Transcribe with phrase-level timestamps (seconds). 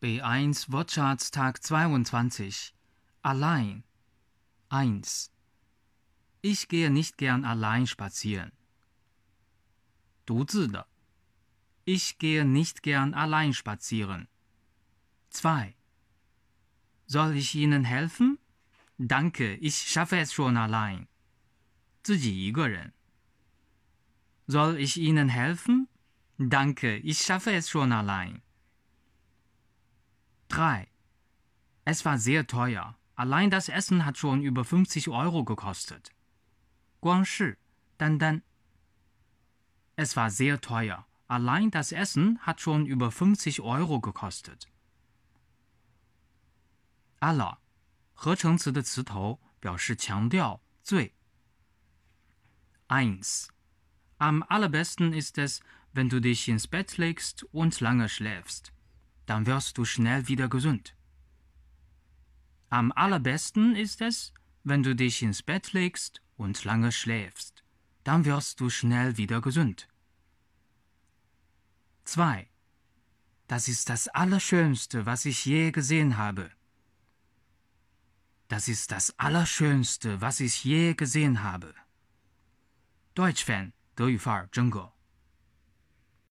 [0.00, 2.74] B1 Wortschatztag 22.
[3.22, 3.84] Allein.
[4.70, 5.30] 1.
[6.42, 8.52] Ich gehe nicht gern allein spazieren.
[10.24, 10.86] 独自的。
[11.84, 14.28] Ich gehe nicht gern allein spazieren.
[15.30, 15.74] 2.
[17.06, 18.38] Soll ich Ihnen helfen?
[18.96, 21.08] Danke, ich schaffe es schon allein.
[22.02, 22.92] 自己一个人。
[24.46, 25.88] Soll ich Ihnen helfen?
[26.38, 28.42] Danke, ich schaffe es schon allein.
[30.59, 30.87] 3.
[31.85, 32.95] Es war sehr teuer.
[33.15, 36.11] Allein das Essen hat schon über 50 Euro gekostet.
[37.01, 37.57] 光是，
[37.97, 38.41] 单单。
[39.95, 41.05] Es war sehr teuer.
[41.27, 44.67] Allein das Essen hat schon über 50 Euro gekostet.
[47.19, 47.57] aller
[48.13, 51.13] 合成词的词头表示强调最。
[52.87, 53.47] 1.
[54.17, 55.61] Am allerbesten ist es,
[55.93, 58.71] wenn du dich ins Bett legst und lange schläfst.
[59.29, 60.95] Dann wirst du schnell wieder gesund.
[62.69, 67.63] Am allerbesten ist es, wenn du dich ins Bett legst und lange schläfst.
[68.03, 69.87] Dann wirst du schnell wieder gesund.
[72.05, 72.49] 2.
[73.47, 76.51] Das ist das Allerschönste, was ich je gesehen habe.
[78.47, 81.73] Das ist das Allerschönste, was ich je gesehen habe.
[83.15, 84.91] Deutsch-Fan, 德语范儿，真哥。